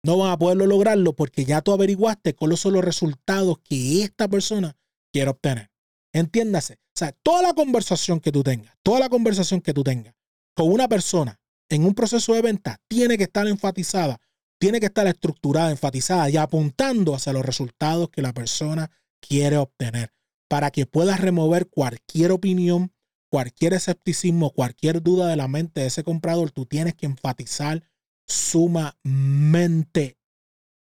no 0.04 0.18
van 0.18 0.32
a 0.32 0.38
poderlo 0.38 0.66
lograrlo 0.66 1.14
porque 1.14 1.44
ya 1.44 1.62
tú 1.62 1.72
averiguaste 1.72 2.34
cuáles 2.34 2.60
son 2.60 2.74
los 2.74 2.84
resultados 2.84 3.58
que 3.60 4.02
esta 4.02 4.28
persona 4.28 4.76
quiere 5.12 5.30
obtener. 5.30 5.71
Entiéndase. 6.12 6.74
O 6.74 6.98
sea, 6.98 7.12
toda 7.12 7.42
la 7.42 7.54
conversación 7.54 8.20
que 8.20 8.32
tú 8.32 8.42
tengas, 8.42 8.76
toda 8.82 9.00
la 9.00 9.08
conversación 9.08 9.60
que 9.60 9.72
tú 9.72 9.82
tengas 9.82 10.14
con 10.54 10.70
una 10.70 10.88
persona 10.88 11.40
en 11.70 11.84
un 11.84 11.94
proceso 11.94 12.34
de 12.34 12.42
venta 12.42 12.78
tiene 12.86 13.16
que 13.16 13.24
estar 13.24 13.46
enfatizada, 13.46 14.20
tiene 14.60 14.78
que 14.78 14.86
estar 14.86 15.06
estructurada, 15.06 15.70
enfatizada 15.70 16.28
y 16.28 16.36
apuntando 16.36 17.14
hacia 17.14 17.32
los 17.32 17.44
resultados 17.44 18.10
que 18.10 18.20
la 18.20 18.34
persona 18.34 18.90
quiere 19.20 19.56
obtener 19.56 20.12
para 20.48 20.70
que 20.70 20.84
puedas 20.84 21.20
remover 21.20 21.70
cualquier 21.70 22.30
opinión, 22.30 22.92
cualquier 23.30 23.72
escepticismo, 23.72 24.50
cualquier 24.50 25.02
duda 25.02 25.28
de 25.28 25.36
la 25.36 25.48
mente 25.48 25.80
de 25.80 25.86
ese 25.86 26.04
comprador. 26.04 26.50
Tú 26.50 26.66
tienes 26.66 26.94
que 26.94 27.06
enfatizar 27.06 27.82
sumamente 28.26 30.18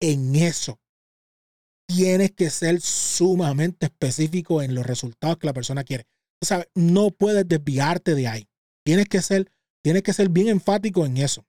en 0.01 0.35
eso. 0.35 0.82
Tienes 1.87 2.31
que 2.31 2.49
ser 2.49 2.81
sumamente 2.81 3.87
específico 3.87 4.61
en 4.61 4.75
los 4.75 4.85
resultados 4.85 5.37
que 5.37 5.47
la 5.47 5.53
persona 5.53 5.83
quiere. 5.83 6.05
O 6.41 6.45
sea, 6.45 6.65
no 6.75 7.11
puedes 7.11 7.47
desviarte 7.47 8.15
de 8.15 8.27
ahí. 8.27 8.49
Tienes 8.83 9.07
que 9.07 9.21
ser, 9.21 9.49
tienes 9.81 10.03
que 10.03 10.13
ser 10.13 10.29
bien 10.29 10.47
enfático 10.47 11.05
en 11.05 11.17
eso. 11.17 11.45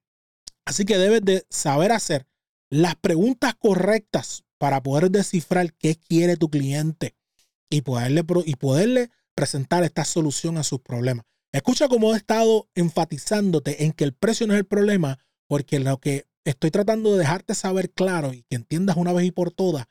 Así 0.65 0.85
que 0.85 0.99
debes 0.99 1.23
de 1.25 1.47
saber 1.51 1.93
hacer 1.93 2.27
las 2.71 2.97
preguntas 2.97 3.55
correctas 3.55 4.45
para 4.59 4.83
poder 4.83 5.11
descifrar 5.11 5.73
qué 5.75 5.97
quiere 5.97 6.37
tu 6.37 6.49
cliente 6.49 7.15
y 7.71 7.83
poderle, 7.83 8.25
y 8.47 8.57
poderle 8.57 9.11
presentar 9.35 9.85
esta 9.85 10.05
solución 10.05 10.59
a 10.59 10.63
sus 10.63 10.81
problemas. 10.81 11.25
Escucha 11.53 11.89
cómo 11.89 12.15
he 12.15 12.17
estado 12.17 12.69
enfatizándote 12.75 13.85
en 13.85 13.93
que 13.93 14.05
el 14.05 14.15
precio 14.15 14.47
no 14.47 14.55
es 14.55 14.61
el 14.61 14.67
problema, 14.67 15.19
porque 15.47 15.79
lo 15.79 15.99
que 15.99 16.27
estoy 16.45 16.71
tratando 16.71 17.13
de 17.13 17.19
dejarte 17.19 17.55
saber 17.55 17.91
claro 17.91 18.33
y 18.33 18.43
que 18.45 18.57
entiendas 18.57 18.97
una 18.97 19.13
vez 19.13 19.27
y 19.27 19.31
por 19.31 19.53
todas 19.53 19.87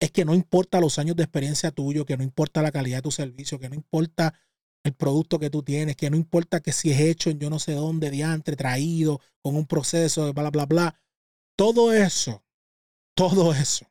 es 0.00 0.10
que 0.10 0.24
no 0.24 0.34
importa 0.34 0.80
los 0.80 0.98
años 0.98 1.16
de 1.16 1.24
experiencia 1.24 1.70
tuyo, 1.70 2.04
que 2.04 2.16
no 2.16 2.22
importa 2.22 2.62
la 2.62 2.72
calidad 2.72 2.98
de 2.98 3.02
tu 3.02 3.10
servicio, 3.10 3.58
que 3.58 3.68
no 3.68 3.74
importa 3.74 4.34
el 4.84 4.94
producto 4.94 5.38
que 5.38 5.50
tú 5.50 5.62
tienes, 5.62 5.96
que 5.96 6.10
no 6.10 6.16
importa 6.16 6.60
que 6.60 6.72
si 6.72 6.92
es 6.92 7.00
hecho 7.00 7.30
en 7.30 7.38
yo 7.40 7.50
no 7.50 7.58
sé 7.58 7.72
dónde, 7.72 8.10
diantre, 8.10 8.56
traído, 8.56 9.20
con 9.42 9.56
un 9.56 9.66
proceso 9.66 10.26
de 10.26 10.32
bla, 10.32 10.50
bla, 10.50 10.66
bla. 10.66 11.00
Todo 11.56 11.92
eso, 11.92 12.44
todo 13.14 13.52
eso 13.52 13.86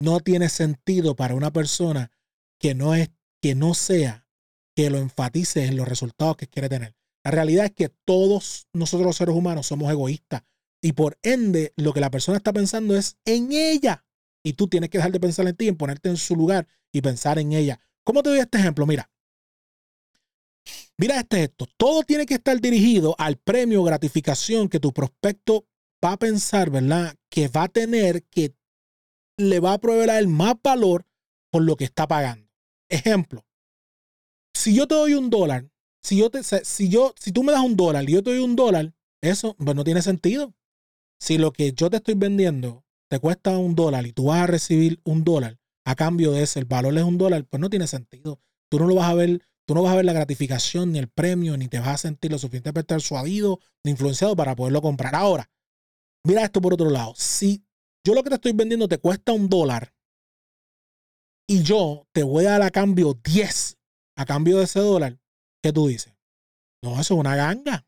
no 0.00 0.20
tiene 0.20 0.48
sentido 0.48 1.14
para 1.14 1.34
una 1.34 1.52
persona 1.52 2.10
que 2.58 2.74
no 2.74 2.94
es, 2.94 3.10
que 3.40 3.54
no 3.54 3.74
sea, 3.74 4.26
que 4.74 4.90
lo 4.90 4.98
enfatice 4.98 5.66
en 5.66 5.76
los 5.76 5.88
resultados 5.88 6.36
que 6.36 6.48
quiere 6.48 6.68
tener. 6.68 6.94
La 7.24 7.30
realidad 7.30 7.66
es 7.66 7.72
que 7.72 7.90
todos 8.06 8.66
nosotros 8.72 9.06
los 9.06 9.16
seres 9.16 9.34
humanos 9.34 9.66
somos 9.66 9.90
egoístas 9.90 10.42
y 10.82 10.92
por 10.92 11.18
ende 11.22 11.72
lo 11.76 11.92
que 11.92 12.00
la 12.00 12.10
persona 12.10 12.38
está 12.38 12.52
pensando 12.52 12.96
es 12.96 13.18
en 13.26 13.52
ella. 13.52 14.04
Y 14.42 14.54
tú 14.54 14.68
tienes 14.68 14.90
que 14.90 14.98
dejar 14.98 15.12
de 15.12 15.20
pensar 15.20 15.46
en 15.46 15.56
ti, 15.56 15.68
en 15.68 15.76
ponerte 15.76 16.08
en 16.08 16.16
su 16.16 16.34
lugar 16.34 16.66
y 16.92 17.02
pensar 17.02 17.38
en 17.38 17.52
ella. 17.52 17.80
¿Cómo 18.04 18.22
te 18.22 18.30
doy 18.30 18.38
este 18.38 18.58
ejemplo? 18.58 18.86
Mira, 18.86 19.10
mira 20.96 21.18
este 21.18 21.44
esto. 21.44 21.66
Todo 21.76 22.02
tiene 22.02 22.26
que 22.26 22.34
estar 22.34 22.58
dirigido 22.60 23.14
al 23.18 23.36
premio 23.36 23.82
gratificación 23.82 24.68
que 24.68 24.80
tu 24.80 24.92
prospecto 24.92 25.66
va 26.02 26.12
a 26.12 26.18
pensar, 26.18 26.70
¿verdad? 26.70 27.14
Que 27.28 27.48
va 27.48 27.64
a 27.64 27.68
tener, 27.68 28.24
que 28.24 28.54
le 29.36 29.60
va 29.60 29.74
a 29.74 29.78
proveer 29.78 30.26
más 30.26 30.54
valor 30.62 31.06
por 31.50 31.62
lo 31.62 31.76
que 31.76 31.84
está 31.84 32.08
pagando. 32.08 32.48
Ejemplo, 32.88 33.44
si 34.54 34.74
yo 34.74 34.86
te 34.88 34.94
doy 34.94 35.14
un 35.14 35.30
dólar 35.30 35.70
si 36.02 36.16
yo 36.16 36.30
te, 36.30 36.42
si 36.42 36.88
yo, 36.88 37.14
si 37.18 37.32
tú 37.32 37.42
me 37.42 37.52
das 37.52 37.62
un 37.62 37.76
dólar 37.76 38.08
y 38.08 38.14
yo 38.14 38.22
te 38.22 38.30
doy 38.30 38.40
un 38.40 38.56
dólar, 38.56 38.94
eso 39.20 39.54
pues 39.58 39.76
no 39.76 39.84
tiene 39.84 40.02
sentido. 40.02 40.54
Si 41.18 41.36
lo 41.36 41.52
que 41.52 41.72
yo 41.72 41.90
te 41.90 41.98
estoy 41.98 42.14
vendiendo 42.14 42.84
te 43.10 43.18
cuesta 43.18 43.58
un 43.58 43.74
dólar 43.74 44.06
y 44.06 44.12
tú 44.12 44.26
vas 44.26 44.42
a 44.42 44.46
recibir 44.46 45.00
un 45.04 45.24
dólar 45.24 45.58
a 45.84 45.94
cambio 45.94 46.32
de 46.32 46.42
ese, 46.42 46.60
el 46.60 46.66
valor 46.66 46.96
es 46.96 47.04
un 47.04 47.18
dólar, 47.18 47.44
pues 47.44 47.60
no 47.60 47.68
tiene 47.68 47.86
sentido. 47.86 48.40
Tú 48.70 48.78
no 48.78 48.86
lo 48.86 48.94
vas 48.94 49.10
a 49.10 49.14
ver, 49.14 49.42
tú 49.66 49.74
no 49.74 49.82
vas 49.82 49.92
a 49.92 49.96
ver 49.96 50.04
la 50.04 50.12
gratificación, 50.12 50.92
ni 50.92 50.98
el 50.98 51.08
premio, 51.08 51.56
ni 51.56 51.68
te 51.68 51.78
vas 51.78 51.88
a 51.88 51.98
sentir 51.98 52.30
lo 52.30 52.38
suficientemente 52.38 52.94
persuadido, 52.94 53.58
ni 53.84 53.90
influenciado 53.90 54.36
para 54.36 54.54
poderlo 54.54 54.80
comprar. 54.82 55.14
Ahora, 55.14 55.50
mira 56.24 56.44
esto 56.44 56.60
por 56.60 56.74
otro 56.74 56.90
lado. 56.90 57.14
Si 57.16 57.64
yo 58.06 58.14
lo 58.14 58.22
que 58.22 58.30
te 58.30 58.36
estoy 58.36 58.52
vendiendo 58.52 58.86
te 58.86 58.98
cuesta 58.98 59.32
un 59.32 59.48
dólar 59.48 59.92
y 61.48 61.62
yo 61.62 62.06
te 62.12 62.22
voy 62.22 62.46
a 62.46 62.50
dar 62.50 62.62
a 62.62 62.70
cambio 62.70 63.18
10 63.24 63.78
a 64.16 64.24
cambio 64.24 64.58
de 64.58 64.64
ese 64.64 64.80
dólar, 64.80 65.18
¿Qué 65.62 65.72
tú 65.72 65.86
dices? 65.88 66.14
No, 66.82 66.92
eso 66.92 67.14
es 67.14 67.20
una 67.20 67.36
ganga, 67.36 67.86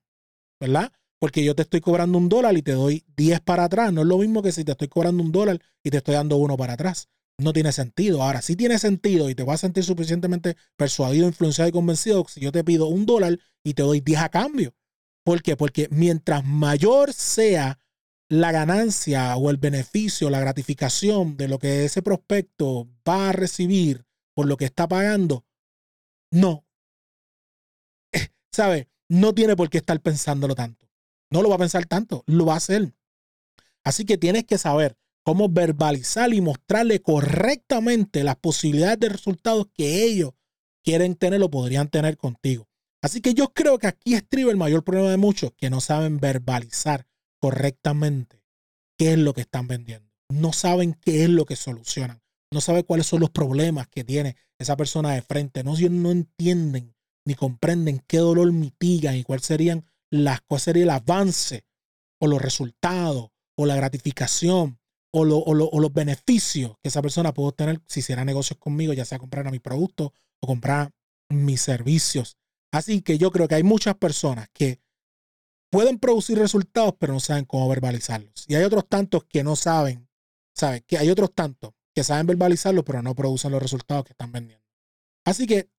¿verdad? 0.61 0.93
Porque 1.23 1.45
yo 1.45 1.55
te 1.55 1.63
estoy 1.63 1.81
cobrando 1.81 2.19
un 2.19 2.29
dólar 2.29 2.57
y 2.57 2.63
te 2.63 2.73
doy 2.73 3.05
10 3.17 3.43
para 3.43 3.63
atrás. 3.63 3.93
No 3.93 4.01
es 4.01 4.09
lo 4.09 4.19
mismo 4.19 4.43
que 4.43 4.51
si 4.51 4.65
te 4.65 4.73
estoy 4.73 4.89
cobrando 4.89 5.23
un 5.23 5.31
dólar 5.31 5.61
y 5.85 5.91
te 5.91 5.99
estoy 5.99 6.17
dando 6.17 6.37
uno 6.37 6.57
para 6.57 6.73
atrás. 6.73 7.11
No 7.39 7.53
tiene 7.53 7.71
sentido. 7.71 8.25
Ahora, 8.25 8.43
sí 8.43 8.57
tiene 8.57 8.77
sentido 8.77 9.31
y 9.31 9.37
te 9.37 9.45
vas 9.45 9.61
a 9.61 9.67
sentir 9.69 9.85
suficientemente 9.85 10.57
persuadido, 10.77 11.29
influenciado 11.29 11.69
y 11.69 11.73
convencido 11.73 12.27
si 12.29 12.41
yo 12.41 12.51
te 12.51 12.65
pido 12.65 12.89
un 12.89 13.07
dólar 13.07 13.39
y 13.63 13.75
te 13.75 13.85
doy 13.85 14.01
10 14.01 14.19
a 14.19 14.31
cambio. 14.31 14.75
¿Por 15.25 15.43
qué? 15.43 15.57
Porque 15.57 15.87
mientras 15.93 16.45
mayor 16.45 17.13
sea 17.13 17.79
la 18.29 18.51
ganancia 18.51 19.37
o 19.37 19.49
el 19.51 19.59
beneficio, 19.59 20.29
la 20.29 20.41
gratificación 20.41 21.37
de 21.37 21.47
lo 21.47 21.61
que 21.61 21.85
ese 21.85 22.03
prospecto 22.03 22.89
va 23.09 23.29
a 23.29 23.33
recibir 23.33 24.07
por 24.35 24.49
lo 24.49 24.57
que 24.57 24.65
está 24.65 24.89
pagando, 24.89 25.45
no, 26.33 26.65
¿sabe? 28.51 28.89
No 29.09 29.33
tiene 29.33 29.55
por 29.55 29.71
qué 29.71 29.79
estar 29.79 30.01
pensándolo 30.01 30.57
tanto. 30.57 30.82
No 31.33 31.41
lo 31.41 31.49
va 31.49 31.55
a 31.55 31.59
pensar 31.59 31.87
tanto, 31.87 32.25
lo 32.27 32.45
va 32.45 32.55
a 32.55 32.59
hacer. 32.59 32.95
Así 33.85 34.05
que 34.05 34.19
tienes 34.19 34.45
que 34.45 34.59
saber 34.59 34.99
cómo 35.25 35.49
verbalizar 35.49 36.35
y 36.35 36.43
mostrarle 36.43 37.01
correctamente 37.01 38.23
las 38.23 38.37
posibilidades 38.37 39.01
de 39.01 39.09
resultados 39.09 39.67
que 39.73 40.05
ellos 40.05 40.33
quieren 40.85 41.17
tener 41.17 41.43
o 41.43 41.51
podrían 41.51 41.89
tener 41.89 42.19
contigo. 42.19 42.69
Así 43.01 43.23
que 43.23 43.33
yo 43.33 43.53
creo 43.55 43.79
que 43.79 43.87
aquí 43.87 44.15
estriba 44.15 44.51
el 44.51 44.59
mayor 44.59 44.85
problema 44.85 45.11
de 45.11 45.17
muchos 45.17 45.53
que 45.57 45.71
no 45.71 45.81
saben 45.81 46.19
verbalizar 46.19 47.07
correctamente 47.41 48.45
qué 48.99 49.13
es 49.13 49.19
lo 49.19 49.33
que 49.33 49.41
están 49.41 49.67
vendiendo. 49.67 50.13
No 50.29 50.53
saben 50.53 50.95
qué 51.01 51.25
es 51.25 51.31
lo 51.31 51.47
que 51.47 51.57
solucionan. 51.57 52.23
No 52.51 52.61
saben 52.61 52.83
cuáles 52.83 53.07
son 53.07 53.21
los 53.21 53.31
problemas 53.31 53.89
que 53.89 54.05
tiene 54.05 54.37
esa 54.59 54.77
persona 54.77 55.15
de 55.15 55.23
frente. 55.23 55.65
No, 55.65 55.75
no 55.91 56.11
entienden 56.11 56.95
ni 57.25 57.35
comprenden 57.35 58.05
qué 58.07 58.19
dolor 58.19 58.53
mitigan 58.53 59.17
y 59.17 59.25
cuál 59.25 59.41
serían 59.41 59.87
las, 60.13 60.43
cuál 60.43 60.61
sería 60.61 60.83
el 60.83 60.91
avance 60.91 61.65
o 62.21 62.27
los 62.27 62.41
resultados 62.41 63.31
o 63.57 63.67
la 63.67 63.75
gratificación 63.75 64.79
o, 65.11 65.25
los 65.25 65.93
beneficios 65.93 66.77
que 66.83 66.89
esa 66.89 67.03
persona 67.03 67.35
puede 67.35 67.49
obtener 67.49 67.83
si 67.87 68.01
hiciera 68.01 68.25
negocios 68.25 68.59
conmigo, 68.59 68.93
ya 68.93 69.05
sea 69.05 69.19
comprar 69.19 69.47
a 69.47 69.51
mi 69.51 69.59
producto 69.59 70.13
o 70.41 70.47
comprar 70.47 70.93
mis 71.29 71.61
servicios. 71.61 72.37
Así 72.73 73.03
que 73.03 73.19
yo 73.19 73.31
creo 73.31 73.49
que 73.49 73.57
hay 73.57 73.63
muchas 73.63 73.95
personas 73.97 74.49
que 74.53 74.81
pueden 75.71 75.99
producir 75.99 76.39
resultados, 76.39 76.95
pero 76.99 77.13
no 77.13 77.21
saben 77.21 77.45
cómo 77.45 77.69
verbalizarlos. 77.69 78.45
Y 78.49 78.55
hay 78.55 78.65
otros 78.65 78.89
tantos 78.89 79.25
que 79.25 79.43
no 79.43 79.57
saben, 79.57 80.09
¿sabes? 80.55 80.83
Que 80.87 80.99
hay 80.99 81.11
otros 81.11 81.35
tantos 81.35 81.73
que 81.95 82.05
saben 82.05 82.27
verbalizarlos, 82.27 82.85
pero 82.85 83.03
no 83.03 83.15
producen 83.15 83.53
los 83.53 83.63
resultados 83.63 84.05
que 84.05 84.13
están 84.13 84.33
vendiendo. 84.33 84.67
Así 85.25 85.47
que 85.47 85.71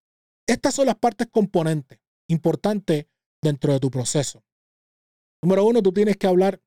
estas 0.47 0.75
son 0.75 0.87
las 0.87 0.95
partes 0.95 1.27
componentes 1.31 1.99
importantes 2.27 3.07
dentro 3.43 3.73
de 3.73 3.79
tu 3.79 3.91
proceso. 3.91 4.43
Número 5.41 5.65
uno, 5.65 5.81
tú 5.81 5.91
tienes 5.91 6.17
que 6.17 6.27
hablar 6.27 6.61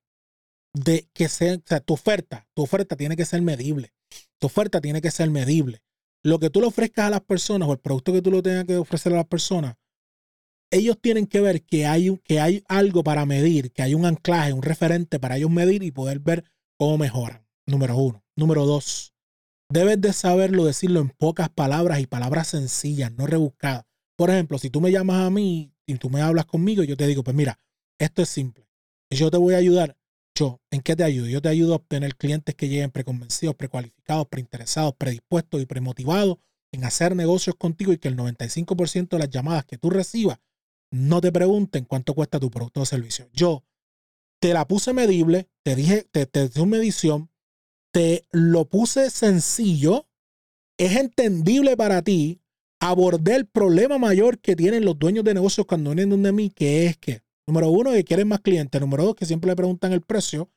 de 0.73 1.09
que 1.13 1.27
sea, 1.27 1.57
tu 1.57 1.93
oferta, 1.93 2.47
tu 2.53 2.61
oferta 2.63 2.95
tiene 2.95 3.15
que 3.15 3.25
ser 3.25 3.41
medible. 3.41 3.93
Tu 4.39 4.47
oferta 4.47 4.79
tiene 4.79 5.01
que 5.01 5.11
ser 5.11 5.29
medible. 5.29 5.81
Lo 6.23 6.39
que 6.39 6.49
tú 6.49 6.61
le 6.61 6.67
ofrezcas 6.67 7.05
a 7.05 7.09
las 7.09 7.21
personas 7.21 7.67
o 7.67 7.73
el 7.73 7.79
producto 7.79 8.13
que 8.13 8.21
tú 8.21 8.31
le 8.31 8.41
tengas 8.41 8.65
que 8.65 8.77
ofrecer 8.77 9.13
a 9.13 9.17
las 9.17 9.27
personas, 9.27 9.75
ellos 10.71 10.97
tienen 11.01 11.25
que 11.25 11.39
ver 11.39 11.63
que 11.63 11.85
hay, 11.85 12.15
que 12.23 12.39
hay 12.39 12.63
algo 12.67 13.03
para 13.03 13.25
medir, 13.25 13.71
que 13.71 13.81
hay 13.81 13.95
un 13.95 14.05
anclaje, 14.05 14.53
un 14.53 14.61
referente 14.61 15.19
para 15.19 15.37
ellos 15.37 15.49
medir 15.49 15.81
y 15.83 15.91
poder 15.91 16.19
ver 16.19 16.43
cómo 16.77 16.97
mejoran. 16.97 17.45
Número 17.65 17.97
uno. 17.97 18.23
Número 18.35 18.65
dos, 18.65 19.13
Debes 19.69 19.99
de 19.99 20.13
saberlo 20.13 20.63
decirlo 20.63 21.01
en 21.01 21.09
pocas 21.09 21.49
palabras 21.49 21.99
y 21.99 22.07
palabras 22.07 22.47
sencillas, 22.47 23.11
no 23.11 23.27
rebuscadas. 23.27 23.83
Por 24.15 24.29
ejemplo, 24.29 24.57
si 24.57 24.69
tú 24.69 24.79
me 24.79 24.91
llamas 24.91 25.27
a 25.27 25.29
mí 25.29 25.73
y 25.87 25.95
tú 25.95 26.09
me 26.09 26.21
hablas 26.21 26.45
conmigo, 26.45 26.83
yo 26.83 26.97
te 26.97 27.07
digo, 27.07 27.23
pues 27.23 27.35
mira, 27.35 27.59
esto 27.97 28.21
es 28.21 28.29
simple. 28.29 28.67
Yo 29.09 29.31
te 29.31 29.37
voy 29.37 29.55
a 29.55 29.57
ayudar. 29.57 29.97
Yo, 30.35 30.61
¿en 30.69 30.81
qué 30.81 30.95
te 30.95 31.03
ayudo? 31.03 31.27
Yo 31.27 31.41
te 31.41 31.49
ayudo 31.49 31.73
a 31.73 31.77
obtener 31.77 32.15
clientes 32.15 32.53
que 32.53 32.69
lleguen 32.69 32.91
preconvencidos, 32.91 33.55
precualificados, 33.55 34.27
preinteresados, 34.27 34.93
predispuestos 34.95 35.61
y 35.61 35.65
premotivados 35.65 36.37
en 36.71 36.83
hacer 36.83 37.15
negocios 37.15 37.55
contigo 37.55 37.93
y 37.93 37.97
que 37.97 38.09
el 38.09 38.17
95% 38.17 39.09
de 39.09 39.19
las 39.19 39.29
llamadas 39.29 39.65
que 39.65 39.77
tú 39.77 39.89
recibas 39.89 40.39
no 40.91 41.21
te 41.21 41.31
pregunten 41.31 41.85
cuánto 41.85 42.13
cuesta 42.13 42.39
tu 42.39 42.51
producto 42.51 42.81
o 42.81 42.85
servicio. 42.85 43.29
Yo 43.33 43.63
te 44.39 44.53
la 44.53 44.67
puse 44.67 44.93
medible, 44.93 45.49
te 45.63 45.75
dije, 45.75 46.07
te, 46.11 46.25
te 46.25 46.49
di 46.49 46.61
una 46.61 46.77
medición, 46.77 47.31
te 47.91 48.27
lo 48.31 48.65
puse 48.65 49.09
sencillo, 49.09 50.07
es 50.77 50.95
entendible 50.97 51.75
para 51.75 52.01
ti, 52.03 52.41
abordé 52.79 53.35
el 53.35 53.47
problema 53.47 53.97
mayor 53.97 54.39
que 54.39 54.55
tienen 54.55 54.85
los 54.85 54.97
dueños 54.97 55.23
de 55.23 55.33
negocios 55.33 55.65
cuando 55.67 55.91
vienen 55.91 56.09
donde 56.09 56.31
mí, 56.31 56.49
que 56.49 56.85
es 56.85 56.97
que, 56.97 57.21
número 57.47 57.69
uno, 57.69 57.91
que 57.91 58.03
quieren 58.03 58.27
más 58.27 58.41
clientes, 58.41 58.79
número 58.79 59.03
dos, 59.03 59.15
que 59.15 59.25
siempre 59.25 59.49
le 59.49 59.55
preguntan 59.55 59.93
el 59.93 60.01
precio, 60.01 60.49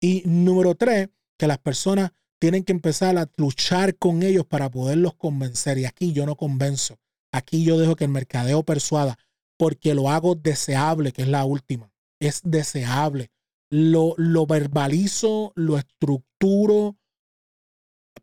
y 0.00 0.22
número 0.26 0.74
tres, 0.74 1.08
que 1.38 1.46
las 1.46 1.58
personas 1.58 2.12
tienen 2.38 2.64
que 2.64 2.72
empezar 2.72 3.16
a 3.18 3.28
luchar 3.36 3.96
con 3.96 4.22
ellos 4.22 4.46
para 4.46 4.70
poderlos 4.70 5.14
convencer. 5.14 5.78
Y 5.78 5.84
aquí 5.84 6.12
yo 6.12 6.24
no 6.24 6.36
convenzo. 6.36 6.98
Aquí 7.32 7.64
yo 7.64 7.78
dejo 7.78 7.96
que 7.96 8.04
el 8.04 8.10
mercadeo 8.10 8.62
persuada 8.62 9.18
porque 9.58 9.94
lo 9.94 10.08
hago 10.08 10.34
deseable, 10.36 11.12
que 11.12 11.22
es 11.22 11.28
la 11.28 11.44
última. 11.44 11.92
Es 12.20 12.42
deseable. 12.44 13.30
Lo, 13.70 14.14
lo 14.16 14.46
verbalizo, 14.46 15.52
lo 15.56 15.76
estructuro, 15.76 16.96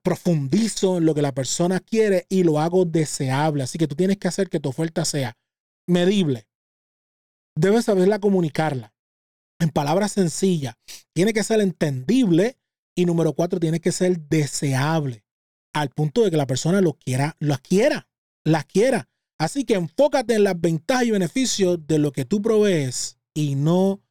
profundizo 0.06 1.00
en 1.00 1.06
lo 1.06 1.16
que 1.16 1.24
la 1.24 1.34
persona 1.34 1.80
quiere 1.80 2.28
y 2.30 2.44
lo 2.44 2.60
hago 2.60 2.86
deseable. 2.86 3.64
Así 3.64 3.80
que 3.80 3.88
tú 3.88 3.96
tienes 3.96 4.18
que 4.18 4.28
hacer 4.28 4.50
que 4.50 4.60
tu 4.60 4.70
oferta 4.70 5.04
sea 5.04 5.36
medible. 5.88 6.48
Debes 7.58 7.86
saberla 7.86 8.20
comunicarla 8.20 8.94
en 9.60 9.72
palabras 9.72 10.12
sencillas. 10.12 10.76
Tiene 11.12 11.34
que 11.34 11.44
ser 11.44 11.60
entendible 11.60 12.60
y 12.96 13.06
número 13.06 13.34
cuatro, 13.34 13.60
tiene 13.60 13.80
que 13.80 13.92
ser 13.92 14.20
deseable 14.20 15.26
al 15.74 15.90
punto 15.90 16.24
de 16.24 16.30
que 16.30 16.38
la 16.38 16.48
persona 16.48 16.82
lo 16.82 16.94
quiera, 16.94 17.36
lo 17.40 17.58
quiera, 17.58 18.08
la 18.46 18.64
quiera. 18.64 19.10
Así 19.40 19.66
que 19.66 19.74
enfócate 19.74 20.36
en 20.36 20.44
las 20.44 20.62
ventajas 20.62 21.06
y 21.06 21.12
beneficios 21.12 21.80
de 21.88 21.98
lo 21.98 22.12
que 22.12 22.26
tú 22.26 22.44
provees 22.44 23.18
y 23.34 23.56
no 23.56 24.04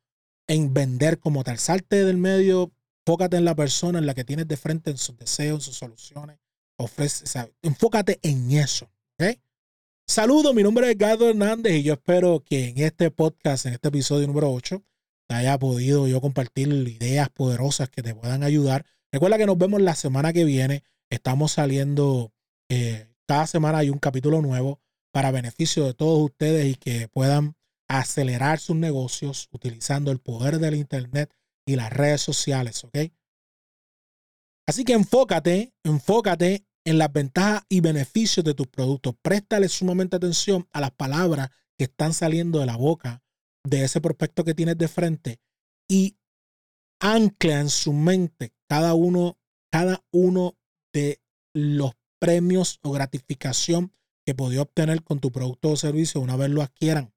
en 0.49 0.75
vender 0.75 1.21
como 1.21 1.45
tal. 1.45 1.59
Salte 1.59 2.05
del 2.05 2.17
medio 2.17 2.73
Enfócate 3.07 3.37
en 3.37 3.45
la 3.45 3.55
persona 3.55 3.99
en 3.99 4.07
la 4.07 4.15
que 4.15 4.25
tienes 4.25 4.49
de 4.49 4.57
frente, 4.57 4.91
en 4.91 4.97
sus 4.97 5.15
deseos, 5.19 5.57
en 5.57 5.61
sus 5.61 5.77
soluciones. 5.77 6.39
Ofrece, 6.79 7.53
enfócate 7.61 8.19
en 8.23 8.51
eso. 8.53 8.91
¿okay? 9.19 9.43
Saludos, 10.07 10.55
mi 10.55 10.63
nombre 10.63 10.87
es 10.87 10.97
Edgardo 10.97 11.29
Hernández 11.29 11.75
y 11.75 11.83
yo 11.83 11.93
espero 11.93 12.43
que 12.43 12.69
en 12.69 12.79
este 12.79 13.11
podcast, 13.11 13.67
en 13.67 13.75
este 13.75 13.89
episodio 13.89 14.27
número 14.27 14.51
8, 14.51 14.83
te 15.27 15.35
haya 15.35 15.59
podido 15.59 16.09
yo 16.09 16.23
compartir 16.23 16.69
ideas 16.69 17.29
poderosas 17.29 17.91
que 17.91 18.03
te 18.03 18.15
puedan 18.15 18.43
ayudar. 18.43 18.87
Recuerda 19.13 19.37
que 19.37 19.45
nos 19.45 19.59
vemos 19.59 19.83
la 19.83 19.97
semana 19.97 20.33
que 20.33 20.45
viene. 20.45 20.83
Estamos 21.11 21.53
saliendo, 21.53 22.33
eh, 22.71 23.07
cada 23.27 23.47
semana 23.47 23.79
hay 23.79 23.91
un 23.91 23.99
capítulo 23.99 24.41
nuevo 24.41 24.81
para 25.13 25.31
beneficio 25.31 25.85
de 25.85 25.93
todos 25.93 26.25
ustedes 26.25 26.73
y 26.73 26.75
que 26.77 27.09
puedan 27.09 27.55
acelerar 27.87 28.61
sus 28.61 28.77
negocios 28.77 29.51
utilizando 29.53 30.11
el 30.11 30.21
poder 30.21 30.59
del 30.59 30.75
Internet 30.75 31.31
y 31.67 31.77
las 31.77 31.93
redes 31.93 32.21
sociales, 32.21 32.85
¿ok? 32.85 32.99
Así 34.67 34.85
que 34.85 34.95
enfócate, 34.95 35.75
enfócate 35.85 36.67
en 36.85 36.99
las 36.99 37.13
ventajas 37.13 37.65
y 37.69 37.81
beneficios 37.81 38.45
de 38.45 38.55
tus 38.55 38.67
productos. 38.67 39.15
Préstale 39.21 39.69
sumamente 39.69 40.17
atención 40.17 40.69
a 40.73 40.81
las 40.81 40.91
palabras 40.91 41.51
que 41.77 41.85
están 41.85 42.13
saliendo 42.13 42.61
de 42.61 42.67
la 42.67 42.77
boca 42.77 43.23
de 43.65 43.85
ese 43.85 44.01
prospecto 44.01 44.45
que 44.45 44.55
tienes 44.55 44.79
de 44.79 44.89
frente 44.89 45.41
y 45.89 46.17
ancla 47.01 47.61
en 47.61 47.71
su 47.71 47.93
mente 47.93 48.53
cada 48.69 48.95
uno, 48.95 49.39
cada 49.71 50.05
uno 50.13 50.57
de 50.93 51.21
los 51.55 51.93
premios 52.19 52.79
o 52.83 52.93
gratificación 52.93 53.93
que 54.27 54.35
podía 54.35 54.63
obtener 54.63 55.03
con 55.03 55.21
tu 55.21 55.31
producto 55.31 55.71
o 55.71 55.77
servicio 55.77 56.21
una 56.21 56.37
vez 56.37 56.51
lo 56.51 56.63
adquieran. 56.63 57.13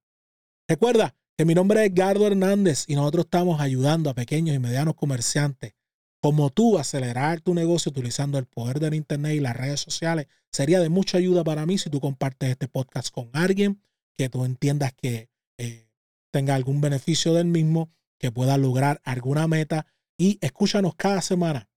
Recuerda, 0.68 1.16
que 1.38 1.46
mi 1.46 1.53
nombre 1.53 1.86
es 1.86 1.91
Edgardo 1.91 2.25
Hernández 2.25 2.86
y 2.88 2.96
nosotros 2.96 3.25
estamos 3.25 3.62
ayudando 3.62 4.10
a 4.10 4.15
pequeños 4.15 4.56
y 4.56 4.60
medianos 4.60 4.96
comerciantes 4.96 5.75
como 6.20 6.50
tú 6.50 6.77
a 6.77 6.82
acelerar 6.82 7.41
tu 7.41 7.53
negocio 7.53 7.91
utilizando 7.91 8.39
el 8.39 8.48
poder 8.48 8.79
del 8.79 8.96
Internet 8.96 9.36
y 9.36 9.39
las 9.39 9.56
redes 9.56 9.79
sociales. 9.79 10.25
Sería 10.51 10.79
de 10.79 10.89
mucha 10.89 11.20
ayuda 11.20 11.44
para 11.44 11.67
mí 11.67 11.77
si 11.77 11.91
tú 11.91 12.01
compartes 12.01 12.50
este 12.50 12.67
podcast 12.67 13.13
con 13.13 13.29
alguien 13.34 13.79
que 14.17 14.29
tú 14.29 14.46
entiendas 14.46 14.94
que 14.94 15.29
eh, 15.60 15.88
tenga 16.32 16.56
algún 16.56 16.82
beneficio 16.82 17.36
del 17.36 17.46
mismo, 17.46 17.91
que 18.17 18.32
pueda 18.32 18.58
lograr 18.58 19.00
alguna 19.03 19.48
meta 19.48 19.85
y 20.18 20.40
escúchanos 20.42 20.96
cada 20.96 21.22
semana 21.22 21.70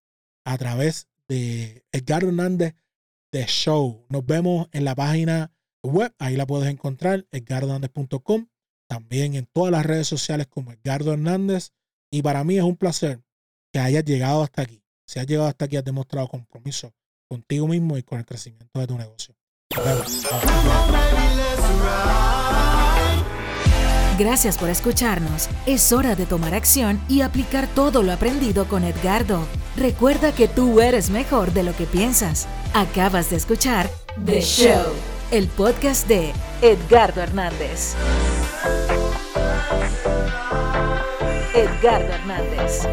a 0.45 0.57
través 0.57 1.09
de 1.29 1.85
Edgardo 1.93 2.29
Hernández 2.29 2.77
de 3.31 3.45
Show. 3.45 4.07
Nos 4.09 4.25
vemos 4.25 4.69
en 4.73 4.87
la 4.87 4.95
página 4.95 5.53
web, 5.83 6.15
ahí 6.19 6.37
la 6.37 6.47
puedes 6.47 6.71
encontrar, 6.71 7.27
edgardohernández.com 7.31 8.47
también 8.91 9.37
en 9.37 9.47
todas 9.47 9.71
las 9.71 9.87
redes 9.87 10.09
sociales 10.09 10.49
como 10.49 10.73
Edgardo 10.73 11.13
Hernández. 11.13 11.71
Y 12.11 12.23
para 12.23 12.43
mí 12.43 12.57
es 12.57 12.65
un 12.65 12.77
placer 12.77 13.21
que 13.73 13.79
hayas 13.79 14.05
llegado 14.05 14.43
hasta 14.43 14.63
aquí. 14.63 14.83
Si 15.07 15.21
has 15.21 15.27
llegado 15.29 15.49
hasta 15.49 15.67
aquí, 15.67 15.77
has 15.77 15.85
demostrado 15.85 16.27
compromiso 16.27 16.93
contigo 17.29 17.69
mismo 17.69 17.97
y 17.97 18.03
con 18.03 18.19
el 18.19 18.27
crecimiento 18.27 18.81
de 18.81 18.87
tu 18.89 18.99
negocio. 18.99 19.37
Gracias 24.19 24.59
por 24.59 24.69
escucharnos. 24.69 25.49
Es 25.67 25.93
hora 25.93 26.17
de 26.17 26.27
tomar 26.27 26.55
acción 26.55 27.01
y 27.09 27.21
aplicar 27.21 27.69
todo 27.69 28.03
lo 28.03 28.13
aprendido 28.13 28.67
con 28.67 28.83
Edgardo. 28.83 29.47
Recuerda 29.77 30.35
que 30.35 30.49
tú 30.49 30.81
eres 30.81 31.11
mejor 31.11 31.53
de 31.53 31.63
lo 31.63 31.77
que 31.77 31.87
piensas. 31.87 32.49
Acabas 32.75 33.31
de 33.31 33.37
escuchar 33.37 33.89
The 34.27 34.41
Show, 34.43 34.93
el 35.31 35.47
podcast 35.47 36.09
de 36.09 36.33
Edgardo 36.61 37.23
Hernández. 37.23 37.95
Edgardo 41.55 42.13
Hernández. 42.13 42.87